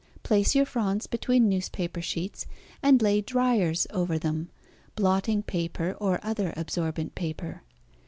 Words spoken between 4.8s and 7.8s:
(blotting paper or other absorbent paper).